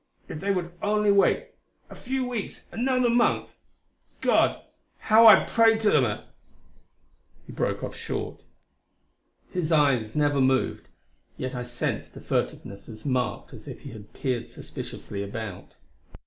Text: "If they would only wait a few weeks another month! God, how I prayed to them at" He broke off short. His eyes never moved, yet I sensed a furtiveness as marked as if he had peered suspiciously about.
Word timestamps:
"If 0.27 0.39
they 0.39 0.49
would 0.49 0.71
only 0.81 1.11
wait 1.11 1.49
a 1.87 1.93
few 1.93 2.27
weeks 2.27 2.67
another 2.71 3.07
month! 3.07 3.49
God, 4.21 4.59
how 4.97 5.27
I 5.27 5.43
prayed 5.45 5.79
to 5.81 5.91
them 5.91 6.05
at" 6.05 6.25
He 7.45 7.53
broke 7.53 7.83
off 7.83 7.95
short. 7.95 8.41
His 9.51 9.71
eyes 9.71 10.15
never 10.15 10.41
moved, 10.41 10.87
yet 11.37 11.53
I 11.53 11.61
sensed 11.61 12.17
a 12.17 12.19
furtiveness 12.19 12.89
as 12.89 13.05
marked 13.05 13.53
as 13.53 13.67
if 13.67 13.81
he 13.81 13.91
had 13.91 14.11
peered 14.11 14.49
suspiciously 14.49 15.21
about. 15.21 15.75